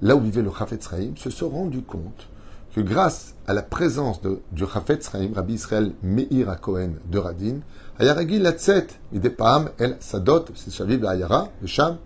là 0.00 0.14
où 0.14 0.20
vivait 0.20 0.42
le 0.42 0.50
Chafetz 0.56 0.88
se 1.16 1.30
sont 1.30 1.48
rendus 1.48 1.82
compte 1.82 2.28
que 2.74 2.80
grâce 2.80 3.34
à 3.46 3.54
la 3.54 3.62
présence 3.62 4.20
de, 4.20 4.40
du 4.52 4.64
Chafetz 4.66 5.08
Rabbi 5.08 5.54
Israël 5.54 5.92
Meir 6.02 6.60
Cohen 6.60 6.92
de 7.10 7.18
Radin, 7.18 7.60
Ayaragi 7.98 8.38
Latzet, 8.38 8.86
Idepam 9.12 9.70
El 9.78 9.96
Sadot, 9.98 10.44
c'est 10.54 10.72
Shavib 10.72 11.04
Ayara, 11.04 11.48
le 11.60 11.66
Sham, 11.66 11.96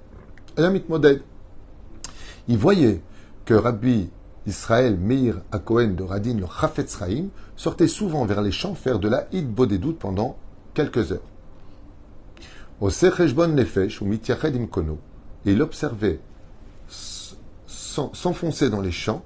il 2.49 2.59
voyait 2.59 3.03
que 3.45 3.55
Rabbi 3.55 4.09
Israël 4.47 4.97
Meir 4.99 5.43
Akohen 5.53 5.95
de 5.95 6.03
Radin, 6.03 6.35
le 6.35 6.47
Chafetz 6.47 6.99
Chaim, 6.99 7.29
sortait 7.57 7.89
souvent 7.89 8.25
vers 8.25 8.43
les 8.43 8.53
champs 8.53 8.75
faire 8.75 8.99
de 8.99 9.09
la 9.09 9.27
Hid 9.33 9.49
Bodédout 9.53 9.93
pendant 9.93 10.37
quelques 10.75 11.13
heures. 11.13 11.29
Au 12.81 12.89
Secheshbon 12.89 13.49
Nefesh 13.49 14.01
ou 14.01 14.07
Mitiached 14.07 14.57
Imkono, 14.57 14.99
et 15.45 15.53
il 15.53 15.61
observait 15.61 16.21
s'enfoncer 17.67 18.71
dans 18.71 18.81
les 18.81 18.93
champs 18.93 19.23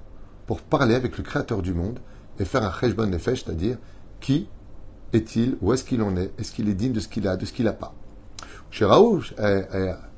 pour 0.47 0.61
parler 0.61 0.95
avec 0.95 1.17
le 1.17 1.23
Créateur 1.23 1.61
du 1.61 1.73
monde 1.73 1.99
et 2.39 2.45
faire 2.45 2.63
un 2.63 2.71
Cheshbon 2.71 3.07
Nefesh, 3.07 3.45
c'est-à-dire 3.45 3.77
qui 4.19 4.47
est-il, 5.13 5.55
où 5.61 5.71
est-ce 5.71 5.85
qu'il 5.85 6.01
en 6.01 6.17
est, 6.17 6.31
est-ce 6.37 6.51
qu'il 6.51 6.67
est 6.67 6.73
digne 6.73 6.91
de 6.91 6.99
ce 6.99 7.07
qu'il 7.07 7.27
a, 7.27 7.37
de 7.37 7.45
ce 7.45 7.53
qu'il 7.53 7.65
n'a 7.65 7.73
pas. 7.73 7.93
Chez 8.71 8.83
Raoul, 8.83 9.23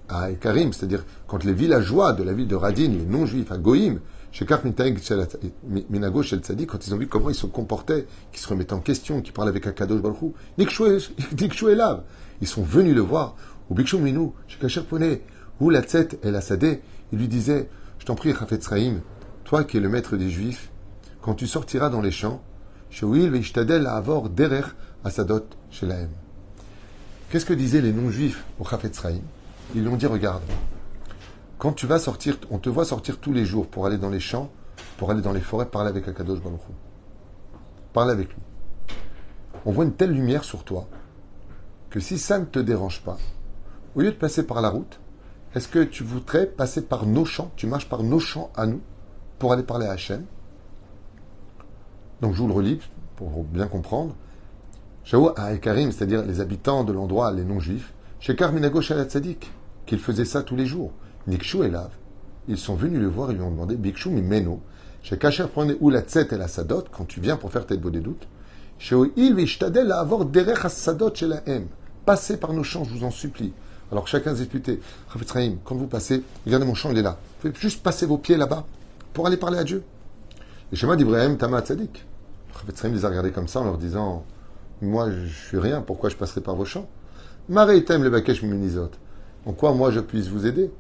à 0.10 0.32
Karim, 0.34 0.74
c'est-à-dire 0.74 1.06
quand 1.28 1.44
les 1.44 1.54
villageois 1.54 2.14
de 2.14 2.24
la 2.24 2.34
ville 2.34 2.48
de 2.48 2.56
Radin, 2.56 2.88
les 2.88 3.06
non-juifs, 3.06 3.52
à 3.52 3.58
Goïm, 3.58 4.00
quand 6.66 6.88
ils 6.88 6.94
ont 6.94 6.98
vu 6.98 7.08
comment 7.08 7.30
ils 7.30 7.36
se 7.36 7.46
comportaient, 7.46 8.06
qu'ils 8.32 8.42
se 8.42 8.48
remettaient 8.48 8.74
en 8.74 8.80
question, 8.80 9.22
qu'ils 9.22 9.34
parlaient 9.34 9.50
avec 9.50 9.66
Akadosh 9.68 10.02
Baruch 10.02 10.34
Nikshu 10.58 11.76
là. 11.76 12.04
Ils 12.42 12.48
sont 12.48 12.64
venus 12.64 12.96
le 12.96 13.02
voir. 13.02 13.36
Ou 13.70 13.76
Bikshu 13.76 13.98
Minou, 13.98 14.34
chez 14.48 14.60
Kacher 14.60 14.84
Poné, 14.84 15.24
où 15.60 15.70
la 15.70 15.82
Tzet 15.82 16.20
et 16.24 16.32
la 16.32 16.42
Sadeh, 16.42 16.82
il 17.12 17.20
lui 17.20 17.28
disait, 17.28 17.70
je 18.00 18.06
t'en 18.06 18.16
prie, 18.16 18.32
Rafet 18.32 18.60
toi 19.44 19.64
qui 19.64 19.78
es 19.78 19.80
le 19.80 19.90
maître 19.90 20.18
des 20.18 20.30
Juifs, 20.30 20.70
quand 21.22 21.34
tu 21.34 21.48
sortiras 21.48 21.90
dans 21.90 22.02
les 22.02 22.12
champs, 22.12 22.42
Qu'est-ce 27.30 27.46
que 27.46 27.54
disaient 27.54 27.82
les 27.82 27.92
non-juifs 27.92 28.46
au 28.60 28.64
Rafet 28.64 28.92
Ils 29.76 29.82
lui 29.82 29.90
ont 29.90 29.98
dit, 29.98 30.06
regarde, 30.06 30.44
quand 31.58 31.74
tu 31.74 31.88
vas 31.88 32.00
sortir, 32.00 32.38
on 32.52 32.60
te 32.60 32.70
voit 32.70 32.86
sortir 32.86 33.20
tous 33.20 33.34
les 33.34 33.46
jours 33.46 33.68
pour 33.68 33.86
aller 33.86 33.98
dans 33.98 34.10
les 34.10 34.20
champs, 34.20 34.52
pour 34.98 35.12
aller 35.12 35.22
dans 35.22 35.34
les 35.34 35.42
forêts, 35.42 35.66
parler 35.66 35.90
avec 35.90 36.08
Akadosh 36.08 36.42
Baruch 36.42 36.62
Parler 37.94 38.12
avec 38.12 38.30
lui. 38.30 38.42
On 39.66 39.72
voit 39.72 39.86
une 39.86 39.94
telle 39.94 40.12
lumière 40.12 40.44
sur 40.44 40.64
toi 40.64 40.88
que 41.90 42.00
si 42.00 42.20
ça 42.20 42.38
ne 42.38 42.46
te 42.46 42.60
dérange 42.60 43.02
pas, 43.02 43.18
au 43.96 44.02
lieu 44.02 44.12
de 44.12 44.18
passer 44.18 44.46
par 44.46 44.62
la 44.62 44.70
route, 44.70 45.00
est-ce 45.56 45.68
que 45.68 45.84
tu 45.84 46.04
voudrais 46.04 46.46
passer 46.46 46.84
par 46.84 47.06
nos 47.06 47.26
champs 47.26 47.52
Tu 47.56 47.66
marches 47.66 47.90
par 47.90 48.04
nos 48.04 48.20
champs 48.20 48.52
à 48.56 48.68
nous 48.68 48.82
pour 49.40 49.54
aller 49.54 49.64
parler 49.64 49.88
à 49.88 49.92
Hachem? 49.92 50.26
Donc 52.22 52.34
je 52.34 52.42
vous 52.42 52.48
le 52.48 52.54
relis 52.54 52.80
pour 53.16 53.44
bien 53.44 53.68
comprendre. 53.68 54.16
Shaou 55.04 55.30
à 55.36 55.56
Karim, 55.58 55.92
c'est-à-dire 55.92 56.24
les 56.24 56.42
habitants 56.42 56.84
de 56.84 56.92
l'endroit, 56.92 57.32
les 57.32 57.46
non-juifs, 57.46 57.94
chez 58.20 58.36
Karminago 58.36 58.82
Shalat 58.82 59.06
Tzadik, 59.06 59.52
qu'ils 59.86 60.00
faisaient 60.00 60.26
ça 60.26 60.44
tous 60.44 60.56
les 60.56 60.66
jours. 60.66 60.92
Nikshu 61.28 61.64
et 61.64 61.70
Lav, 61.70 61.90
ils 62.48 62.58
sont 62.58 62.76
venus 62.76 63.00
le 63.00 63.08
voir 63.08 63.32
et 63.32 63.34
lui 63.34 63.42
ont 63.42 63.52
demandé 63.52 63.76
Bikshu 63.76 64.10
mi 64.10 64.22
meno. 64.22 64.62
Chez 65.04 65.18
Kacher 65.18 65.46
prenez 65.52 65.76
où 65.80 65.90
la 65.90 66.02
tzet 66.02 66.28
et 66.32 66.38
la 66.38 66.48
sadot, 66.48 66.86
quand 66.92 67.06
tu 67.06 67.20
viens 67.20 67.38
pour 67.38 67.52
faire 67.52 67.66
tes 67.66 67.78
doutes. 67.78 68.28
Chez 68.80 68.96
il 69.16 69.36
vishtadel 69.36 69.92
à 69.92 70.00
avoir 70.00 70.26
derech 70.26 70.68
sadot 70.70 71.14
chez 71.14 71.28
la 71.28 71.42
M. 71.48 71.68
Passez 72.06 72.38
par 72.38 72.54
nos 72.54 72.64
champs, 72.64 72.84
je 72.84 72.94
vous 72.94 73.04
en 73.04 73.12
supplie. 73.12 73.54
Alors 73.92 74.08
chacun 74.08 74.34
disputé. 74.34 74.80
quand 75.64 75.76
vous 75.76 75.88
passez, 75.88 76.24
regardez 76.46 76.66
mon 76.66 76.76
champ, 76.76 76.92
il 76.92 76.98
est 76.98 77.02
là. 77.02 77.18
Vous 77.42 77.50
pouvez 77.50 77.62
juste 77.62 77.84
passer 77.84 78.06
vos 78.06 78.18
pieds 78.18 78.38
là-bas 78.38 78.66
pour 79.14 79.28
aller 79.28 79.38
parler 79.38 79.58
à 79.58 79.64
Dieu. 79.64 79.84
Le 80.72 80.78
schéma 80.78 80.96
d'Ibrahim 80.96 81.38
Tama 81.38 81.62
Tzadik. 81.62 82.06
Chavetz 82.54 82.84
les 82.84 83.06
a 83.06 83.10
regardés 83.10 83.32
comme 83.32 83.48
ça 83.48 83.62
en 83.62 83.66
leur 83.66 83.78
disant 83.78 84.26
Moi, 84.82 85.10
je 85.12 85.28
suis 85.28 85.58
rien, 85.58 85.82
pourquoi 85.82 86.10
je 86.10 86.16
passerai 86.16 86.42
par 86.42 86.56
vos 86.56 86.66
champs? 86.66 86.88
Maré 87.50 87.78
Item 87.78 88.04
le 88.04 88.10
Bakesh 88.10 88.42
Miminizot. 88.44 88.92
En 89.46 89.54
quoi 89.54 89.74
moi 89.74 89.92
je 89.92 90.02
puisse 90.02 90.28
vous 90.28 90.46
aider? 90.46 90.72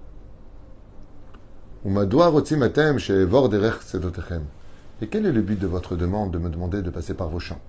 Et 5.00 5.08
quel 5.08 5.25
est 5.25 5.32
le 5.32 5.41
but 5.41 5.58
de 5.58 5.67
votre 5.67 5.96
demande 5.96 6.32
de 6.32 6.38
me 6.38 6.50
demander 6.50 6.82
de 6.82 6.89
passer 6.89 7.13
par 7.13 7.29
vos 7.29 7.39
champs? 7.39 7.62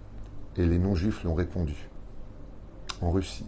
Et 0.57 0.67
les 0.67 0.81
non-juifs 0.81 1.23
l'ont 1.23 1.35
répondu. 1.35 1.89
En 3.01 3.13
Russie. 3.13 3.47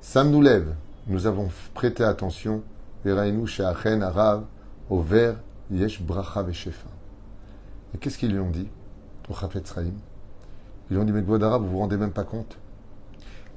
Sam 0.00 0.30
nous 0.30 0.40
lève. 0.40 0.74
Nous 1.08 1.26
avons 1.26 1.50
prêté 1.74 2.04
attention. 2.04 2.62
Arav, 3.04 4.44
au 4.88 5.04
Yesh 5.70 6.00
Bracha. 6.00 6.46
Et 7.94 7.98
qu'est-ce 7.98 8.16
qu'ils 8.16 8.32
lui 8.32 8.40
ont 8.40 8.50
dit 8.50 8.68
au 9.28 9.34
Chafet 9.34 9.62
Ils 10.88 10.94
lui 10.94 10.96
ont 10.96 11.04
dit, 11.04 11.12
mais 11.12 11.44
Arabe, 11.44 11.64
vous 11.64 11.72
vous 11.72 11.78
rendez 11.80 11.98
même 11.98 12.12
pas 12.12 12.24
compte 12.24 12.56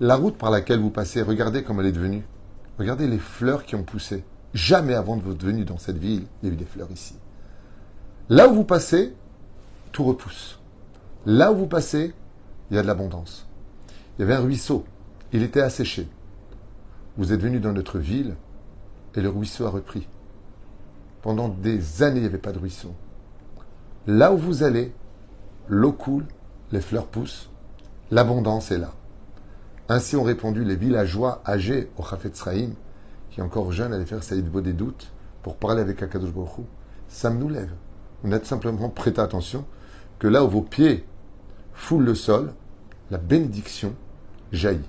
La 0.01 0.17
route 0.17 0.37
par 0.37 0.51
laquelle 0.51 0.81
vous 0.81 0.89
passez, 0.89 1.21
regardez 1.21 1.63
comme 1.63 1.79
elle 1.79 1.85
est 1.85 1.93
devenue. 1.93 2.25
Regardez 2.77 3.07
les 3.07 3.19
fleurs 3.19 3.63
qui 3.63 3.75
ont 3.75 3.83
poussé. 3.83 4.25
Jamais 4.53 4.93
avant 4.93 5.17
de 5.17 5.23
votre 5.23 5.43
venue 5.45 5.65
dans 5.65 5.77
cette 5.77 5.97
ville, 5.97 6.25
il 6.41 6.49
y 6.49 6.51
a 6.51 6.53
eu 6.53 6.57
des 6.57 6.65
fleurs 6.65 6.91
ici. 6.91 7.15
Là 8.29 8.47
où 8.47 8.53
vous 8.53 8.63
passez, 8.63 9.13
tout 9.91 10.03
repousse. 10.03 10.59
Là 11.25 11.51
où 11.51 11.57
vous 11.57 11.67
passez, 11.67 12.13
il 12.69 12.75
y 12.75 12.79
a 12.79 12.83
de 12.83 12.87
l'abondance. 12.87 13.47
Il 14.17 14.21
y 14.21 14.23
avait 14.23 14.35
un 14.35 14.41
ruisseau. 14.41 14.85
Il 15.31 15.41
était 15.41 15.61
asséché. 15.61 16.07
Vous 17.17 17.33
êtes 17.33 17.41
venu 17.41 17.59
dans 17.59 17.73
notre 17.73 17.97
ville 17.99 18.35
et 19.15 19.21
le 19.21 19.29
ruisseau 19.29 19.65
a 19.65 19.69
repris. 19.69 20.07
Pendant 21.21 21.47
des 21.47 22.03
années, 22.03 22.17
il 22.17 22.21
n'y 22.21 22.27
avait 22.27 22.37
pas 22.37 22.51
de 22.51 22.59
ruisseau. 22.59 22.93
Là 24.05 24.33
où 24.33 24.37
vous 24.37 24.63
allez, 24.63 24.93
l'eau 25.67 25.93
coule, 25.93 26.25
les 26.71 26.81
fleurs 26.81 27.07
poussent, 27.07 27.49
l'abondance 28.11 28.71
est 28.71 28.77
là. 28.77 28.91
Ainsi 29.89 30.15
ont 30.15 30.23
répondu 30.23 30.63
les 30.63 30.75
villageois 30.75 31.41
âgés 31.45 31.89
au 31.97 32.03
Chafet 32.03 32.31
Sraïm 32.33 32.73
qui 33.33 33.39
est 33.39 33.43
encore 33.43 33.71
jeune, 33.71 33.91
allait 33.93 34.05
faire 34.05 34.23
Saïd 34.23 34.47
des 34.51 34.73
doutes 34.73 35.11
pour 35.41 35.55
parler 35.55 35.81
avec 35.81 36.03
Akadosh 36.03 36.31
Baruch 36.31 36.67
ça 37.07 37.31
nous 37.31 37.49
lève. 37.49 37.71
On 38.23 38.31
a 38.31 38.43
simplement 38.43 38.89
prêté 38.89 39.19
attention 39.19 39.65
que 40.19 40.27
là 40.27 40.43
où 40.43 40.49
vos 40.49 40.61
pieds 40.61 41.03
foulent 41.73 42.05
le 42.05 42.13
sol, 42.15 42.53
la 43.09 43.17
bénédiction 43.17 43.95
jaillit. 44.51 44.87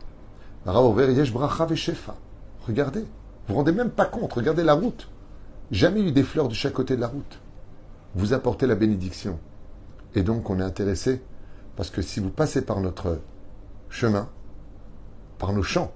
Regardez, 2.66 3.00
vous 3.00 3.06
vous 3.48 3.54
rendez 3.54 3.72
même 3.72 3.90
pas 3.90 4.04
compte, 4.04 4.32
regardez 4.34 4.62
la 4.62 4.74
route. 4.74 5.08
Jamais 5.70 6.02
eu 6.02 6.12
des 6.12 6.22
fleurs 6.22 6.48
de 6.48 6.54
chaque 6.54 6.74
côté 6.74 6.96
de 6.96 7.00
la 7.00 7.08
route. 7.08 7.40
Vous 8.14 8.34
apportez 8.34 8.66
la 8.66 8.74
bénédiction. 8.74 9.38
Et 10.14 10.22
donc 10.22 10.50
on 10.50 10.60
est 10.60 10.64
intéressé 10.64 11.22
parce 11.76 11.90
que 11.90 12.02
si 12.02 12.20
vous 12.20 12.30
passez 12.30 12.62
par 12.62 12.80
notre 12.80 13.20
chemin, 13.88 14.28
par 15.38 15.52
nos 15.54 15.62
champs, 15.62 15.92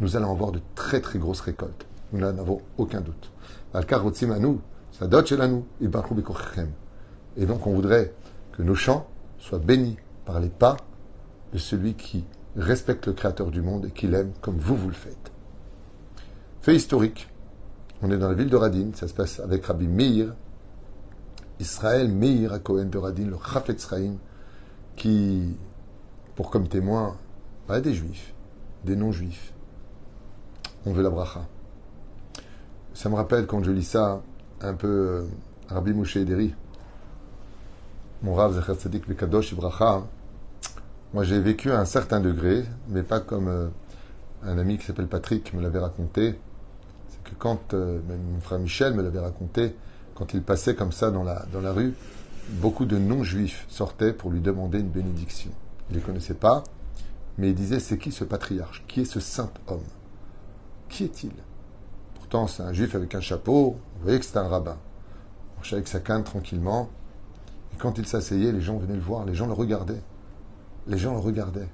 nous 0.00 0.16
allons 0.16 0.30
avoir 0.30 0.52
de 0.52 0.60
très 0.88 1.02
très 1.02 1.18
grosses 1.18 1.42
récoltes. 1.42 1.86
Nous 2.14 2.20
n'en 2.20 2.38
avons 2.38 2.62
aucun 2.78 3.02
doute. 3.02 3.30
Et 7.36 7.44
donc 7.44 7.66
on 7.66 7.74
voudrait 7.74 8.14
que 8.52 8.62
nos 8.62 8.74
chants 8.74 9.06
soient 9.38 9.58
bénis 9.58 9.98
par 10.24 10.40
les 10.40 10.48
pas 10.48 10.78
de 11.52 11.58
celui 11.58 11.92
qui 11.92 12.24
respecte 12.56 13.06
le 13.06 13.12
Créateur 13.12 13.50
du 13.50 13.60
monde 13.60 13.84
et 13.84 13.90
qui 13.90 14.06
l'aime 14.06 14.32
comme 14.40 14.56
vous 14.56 14.76
vous 14.76 14.88
le 14.88 14.94
faites. 14.94 15.30
Fait 16.62 16.74
historique, 16.74 17.28
on 18.00 18.10
est 18.10 18.16
dans 18.16 18.28
la 18.28 18.34
ville 18.34 18.48
de 18.48 18.56
Radin, 18.56 18.92
ça 18.94 19.08
se 19.08 19.12
passe 19.12 19.40
avec 19.40 19.66
Rabbi 19.66 19.88
Meir, 19.88 20.34
Israël 21.60 22.08
Meir 22.10 22.54
à 22.54 22.60
Cohen 22.60 22.86
de 22.86 22.96
Radin, 22.96 23.26
le 23.26 23.36
Chaim, 23.76 24.16
qui, 24.96 25.54
pour 26.34 26.48
comme 26.50 26.66
témoin, 26.66 27.18
pas 27.66 27.82
des 27.82 27.92
juifs, 27.92 28.32
des 28.84 28.96
non-juifs, 28.96 29.52
on 30.88 30.92
veut 30.92 31.02
la 31.02 31.10
bracha. 31.10 31.46
Ça 32.94 33.10
me 33.10 33.14
rappelle 33.14 33.46
quand 33.46 33.62
je 33.62 33.70
lis 33.70 33.84
ça, 33.84 34.22
un 34.62 34.74
peu 34.74 34.88
euh, 34.88 35.24
Rabbi 35.68 35.92
Moshe 35.92 36.16
Ederi, 36.16 36.54
mon 38.22 38.34
Rav 38.34 38.54
Zecher 38.54 38.74
Tzadik 38.74 39.06
Bekadosh 39.06 39.52
Ibracha. 39.52 40.02
Moi, 41.12 41.24
j'ai 41.24 41.40
vécu 41.40 41.70
à 41.70 41.78
un 41.78 41.84
certain 41.84 42.20
degré, 42.20 42.64
mais 42.88 43.02
pas 43.02 43.20
comme 43.20 43.48
euh, 43.48 43.68
un 44.42 44.58
ami 44.58 44.78
qui 44.78 44.86
s'appelle 44.86 45.08
Patrick 45.08 45.52
me 45.52 45.60
l'avait 45.60 45.78
raconté. 45.78 46.38
C'est 47.08 47.22
que 47.22 47.34
quand, 47.38 47.74
euh, 47.74 48.00
même 48.08 48.22
mon 48.32 48.40
frère 48.40 48.58
Michel 48.58 48.94
me 48.94 49.02
l'avait 49.02 49.20
raconté, 49.20 49.76
quand 50.14 50.32
il 50.32 50.42
passait 50.42 50.74
comme 50.74 50.92
ça 50.92 51.10
dans 51.10 51.22
la, 51.22 51.44
dans 51.52 51.60
la 51.60 51.72
rue, 51.72 51.94
beaucoup 52.48 52.86
de 52.86 52.96
non-juifs 52.96 53.66
sortaient 53.68 54.14
pour 54.14 54.30
lui 54.30 54.40
demander 54.40 54.80
une 54.80 54.88
bénédiction. 54.88 55.50
Il 55.90 55.96
ne 55.96 56.00
les 56.00 56.04
connaissait 56.04 56.34
pas, 56.34 56.64
mais 57.36 57.50
il 57.50 57.54
disait 57.54 57.78
c'est 57.78 57.98
qui 57.98 58.10
ce 58.10 58.24
patriarche? 58.24 58.84
Qui 58.88 59.02
est 59.02 59.04
ce 59.04 59.20
saint 59.20 59.50
homme? 59.66 59.80
Qui 60.88 61.04
est-il? 61.04 61.32
Pourtant, 62.14 62.46
c'est 62.46 62.62
un 62.62 62.72
juif 62.72 62.94
avec 62.94 63.14
un 63.14 63.20
chapeau. 63.20 63.76
Vous 63.96 64.04
voyez 64.04 64.18
que 64.18 64.24
c'est 64.24 64.38
un 64.38 64.48
rabbin. 64.48 64.76
Il 65.52 65.56
marchait 65.56 65.76
avec 65.76 65.88
sa 65.88 66.00
canne 66.00 66.24
tranquillement. 66.24 66.88
Et 67.74 67.76
quand 67.78 67.98
il 67.98 68.06
s'asseyait, 68.06 68.52
les 68.52 68.60
gens 68.60 68.78
venaient 68.78 68.94
le 68.94 69.00
voir, 69.00 69.24
les 69.24 69.34
gens 69.34 69.46
le 69.46 69.52
regardaient. 69.52 70.02
Les 70.86 70.98
gens 70.98 71.12
le 71.12 71.20
regardaient. 71.20 71.68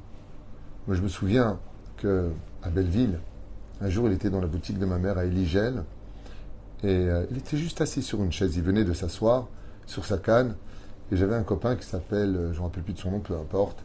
Moi, 0.87 0.97
je 0.97 1.02
me 1.02 1.09
souviens 1.09 1.59
que 1.97 2.30
à 2.62 2.71
Belleville, 2.71 3.18
un 3.80 3.88
jour, 3.88 4.06
il 4.09 4.12
était 4.12 4.30
dans 4.30 4.40
la 4.40 4.47
boutique 4.47 4.78
de 4.78 4.87
ma 4.87 4.99
mère 4.99 5.18
à 5.18 5.25
Eligel. 5.25 5.85
Et 6.83 6.88
euh, 6.88 7.26
il 7.30 7.38
était 7.38 7.56
juste 7.56 7.80
assis 7.80 8.02
sur 8.02 8.23
une 8.23 8.33
chaise. 8.33 8.56
Il 8.56 8.62
venait 8.62 8.85
de 8.85 8.92
s'asseoir 8.92 9.49
sur 9.87 10.04
sa 10.04 10.18
canne. 10.18 10.56
Et 11.11 11.16
j'avais 11.16 11.35
un 11.35 11.42
copain 11.42 11.76
qui 11.76 11.87
s'appelle, 11.87 12.37
euh, 12.37 12.52
je 12.52 12.56
ne 12.56 12.59
me 12.59 12.62
rappelle 12.64 12.83
plus 12.83 12.94
de 12.94 12.99
son 12.99 13.11
nom, 13.11 13.21
peu 13.21 13.35
importe. 13.35 13.78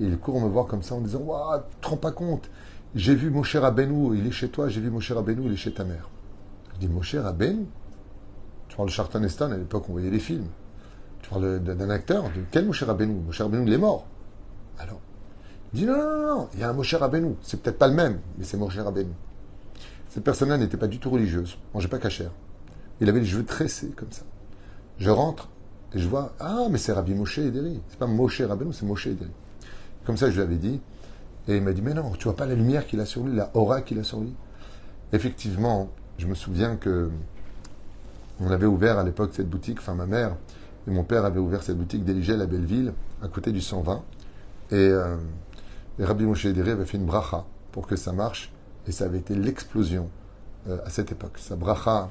Et 0.00 0.04
il 0.04 0.18
court 0.18 0.40
me 0.40 0.48
voir 0.48 0.66
comme 0.66 0.82
ça 0.82 0.94
en 0.94 1.00
disant 1.00 1.20
Waouh, 1.20 1.60
tu 1.70 1.76
te 1.80 1.88
rends 1.88 1.96
pas 1.96 2.12
compte? 2.12 2.48
J'ai 2.94 3.14
vu 3.14 3.30
mon 3.30 3.42
cher 3.42 3.64
Abenou, 3.64 4.14
il 4.14 4.26
est 4.26 4.32
chez 4.32 4.48
toi, 4.48 4.68
j'ai 4.68 4.80
vu 4.80 4.90
mon 4.90 5.00
cher 5.00 5.18
Abenou, 5.18 5.44
il 5.46 5.52
est 5.52 5.56
chez 5.56 5.72
ta 5.72 5.84
mère. 5.84 6.08
Je 6.74 6.78
dis, 6.78 6.88
mon 6.88 7.02
cher 7.02 7.26
Abenou 7.26 7.66
Tu 8.68 8.76
parles 8.76 8.88
de 8.88 8.94
Charlton 8.94 9.22
Heston, 9.22 9.52
à 9.52 9.56
l'époque 9.56 9.88
on 9.88 9.92
voyait 9.92 10.10
les 10.10 10.18
films. 10.18 10.48
Tu 11.22 11.30
parles 11.30 11.60
d'un 11.60 11.90
acteur, 11.90 12.24
de 12.24 12.42
quel 12.50 12.64
Abenou 12.88 13.22
Mon 13.26 13.32
cher 13.32 13.46
Abenou, 13.46 13.64
il 13.66 13.72
est 13.72 13.78
mort. 13.78 14.06
Alors, 14.78 15.00
Il 15.72 15.80
dit 15.80 15.86
non, 15.86 15.96
non, 15.96 16.18
non, 16.18 16.36
non, 16.36 16.48
il 16.54 16.60
y 16.60 16.62
a 16.62 16.70
un 16.70 16.72
Moshe 16.72 16.94
Rabbeinu. 16.94 17.34
C'est 17.42 17.60
peut-être 17.60 17.78
pas 17.78 17.88
le 17.88 17.94
même, 17.94 18.20
mais 18.38 18.44
c'est 18.44 18.56
Moshe 18.56 18.78
Rabbeinu. 18.78 19.12
Cette 20.08 20.24
personne-là 20.24 20.56
n'était 20.56 20.76
pas 20.76 20.86
du 20.86 20.98
tout 20.98 21.10
religieuse, 21.10 21.58
mangeait 21.74 21.88
pas 21.88 21.98
cachère. 21.98 22.30
Il 23.00 23.08
avait 23.08 23.20
les 23.20 23.26
cheveux 23.26 23.44
tressés 23.44 23.90
comme 23.90 24.10
ça. 24.10 24.22
Je 24.98 25.10
rentre 25.10 25.48
et 25.94 25.98
je 25.98 26.08
vois, 26.08 26.34
ah, 26.40 26.66
mais 26.70 26.78
c'est 26.78 26.92
Rabbi 26.92 27.14
Moshe 27.14 27.38
Ederi. 27.38 27.80
C'est 27.88 27.98
pas 27.98 28.06
Moshe 28.06 28.40
Rabbeinu, 28.40 28.72
c'est 28.72 28.86
Moshe 28.86 29.06
Ederi. 29.06 29.30
Comme 30.04 30.16
ça, 30.16 30.30
je 30.30 30.36
lui 30.36 30.42
avais 30.42 30.56
dit. 30.56 30.80
Et 31.48 31.56
il 31.56 31.62
m'a 31.62 31.72
dit, 31.72 31.82
mais 31.82 31.94
non, 31.94 32.12
tu 32.12 32.24
vois 32.24 32.36
pas 32.36 32.46
la 32.46 32.54
lumière 32.54 32.86
qu'il 32.86 33.00
a 33.00 33.06
sur 33.06 33.24
lui, 33.24 33.34
la 33.34 33.50
aura 33.54 33.80
qu'il 33.82 33.98
a 33.98 34.04
sur 34.04 34.20
lui. 34.20 34.34
Effectivement, 35.12 35.90
je 36.18 36.26
me 36.26 36.34
souviens 36.34 36.76
que 36.76 37.10
on 38.40 38.50
avait 38.50 38.66
ouvert 38.66 38.98
à 38.98 39.04
l'époque 39.04 39.30
cette 39.32 39.48
boutique, 39.48 39.78
enfin 39.80 39.94
ma 39.94 40.06
mère 40.06 40.36
et 40.88 40.90
mon 40.90 41.04
père 41.04 41.24
avaient 41.24 41.40
ouvert 41.40 41.62
cette 41.62 41.76
boutique 41.76 42.04
d'Eligel 42.04 42.40
à 42.40 42.46
Belleville, 42.46 42.94
à 43.22 43.28
côté 43.28 43.52
du 43.52 43.60
120. 43.60 44.02
Et, 44.70 44.74
euh, 44.74 45.16
et 45.98 46.04
Rabbi 46.04 46.24
Moshe 46.24 46.46
Ederi 46.46 46.70
avait 46.70 46.86
fait 46.86 46.96
une 46.96 47.04
bracha 47.04 47.44
pour 47.72 47.86
que 47.86 47.94
ça 47.94 48.12
marche. 48.12 48.52
Et 48.86 48.92
ça 48.92 49.04
avait 49.04 49.18
été 49.18 49.34
l'explosion 49.34 50.08
euh, 50.66 50.78
à 50.86 50.90
cette 50.90 51.12
époque. 51.12 51.36
Sa 51.36 51.56
bracha, 51.56 52.08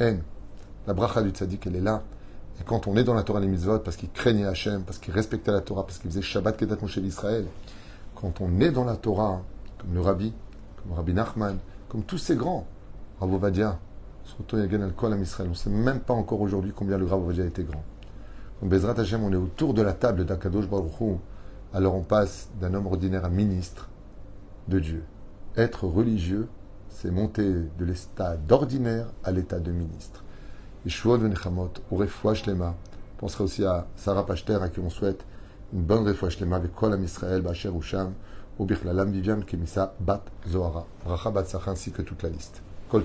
haine, 0.00 0.22
la 0.88 0.92
bracha 0.92 1.22
du 1.22 1.30
tzaddik, 1.30 1.66
elle 1.68 1.76
est 1.76 1.80
là. 1.80 2.02
Et 2.60 2.64
quand 2.64 2.88
on 2.88 2.96
est 2.96 3.04
dans 3.04 3.14
la 3.14 3.22
Torah 3.22 3.40
des 3.40 3.46
mitzvot, 3.46 3.78
parce 3.78 3.96
qu'il 3.96 4.10
craignait 4.10 4.44
Hachem, 4.44 4.82
parce 4.82 4.98
qu'il 4.98 5.14
respectait 5.14 5.52
la 5.52 5.60
Torah, 5.60 5.86
parce 5.86 5.98
qu'il 5.98 6.10
faisait 6.10 6.22
Shabbat 6.22 6.56
Kedat 6.56 6.76
Moshe 6.82 6.98
d'Israël, 6.98 7.46
quand 8.22 8.40
on 8.40 8.60
est 8.60 8.70
dans 8.70 8.84
la 8.84 8.94
Torah, 8.94 9.42
comme 9.78 9.94
le 9.94 10.00
Rabbi, 10.00 10.32
comme 10.76 10.92
Rabbi 10.92 11.12
Nachman, 11.12 11.58
comme 11.88 12.04
tous 12.04 12.18
ces 12.18 12.36
grands, 12.36 12.66
Rav 13.20 13.34
Ovadia, 13.34 13.80
surtout 14.24 14.58
Yagen 14.58 14.80
al 14.80 15.20
Israël, 15.20 15.48
on 15.48 15.50
ne 15.50 15.56
sait 15.56 15.70
même 15.70 15.98
pas 15.98 16.14
encore 16.14 16.40
aujourd'hui 16.40 16.72
combien 16.74 16.98
le 16.98 17.04
Rav 17.04 17.20
Ovadia 17.20 17.44
était 17.44 17.64
grand. 17.64 17.82
Comme 18.60 18.68
Bezrat 18.68 18.98
Hachem, 18.98 19.24
on 19.24 19.32
est 19.32 19.36
autour 19.36 19.74
de 19.74 19.82
la 19.82 19.92
table 19.92 20.24
d'Akadosh 20.24 20.68
Baruch 20.68 21.00
Hu, 21.00 21.16
alors 21.74 21.96
on 21.96 22.02
passe 22.02 22.48
d'un 22.60 22.72
homme 22.74 22.86
ordinaire 22.86 23.24
à 23.24 23.28
ministre 23.28 23.88
de 24.68 24.78
Dieu. 24.78 25.02
Être 25.56 25.88
religieux, 25.88 26.48
c'est 26.90 27.10
monter 27.10 27.42
de 27.76 27.84
l'état 27.84 28.36
d'ordinaire 28.36 29.06
à 29.24 29.32
l'état 29.32 29.58
de 29.58 29.72
ministre. 29.72 30.22
Yeshua 30.84 31.16
Venechamot, 31.16 31.72
ou 31.90 31.96
Refoua 31.96 32.34
Shlema. 32.34 32.76
Penserai 33.18 33.42
aussi 33.42 33.64
à 33.64 33.88
Sarah 33.96 34.24
Pachter, 34.24 34.58
à 34.62 34.68
qui 34.68 34.78
on 34.78 34.90
souhaite 34.90 35.24
une 35.72 35.82
bonne 35.82 36.06
Refoua 36.06 36.30
Shlema 36.30 36.56
avec 36.56 36.74
Kol 36.74 36.98
Israël, 37.02 37.42
Bacher 37.42 37.70
Usham, 37.70 38.12
ou 38.58 38.64
Birklalam 38.66 39.10
Vivian 39.10 39.40
Kemissa 39.40 39.94
Bat 40.00 40.24
Zohara. 40.48 40.86
Bracha 41.04 41.30
Bat 41.30 41.44
ainsi 41.66 41.90
que 41.90 42.02
toute 42.02 42.22
la 42.22 42.28
liste. 42.28 42.62
Kol. 42.90 43.04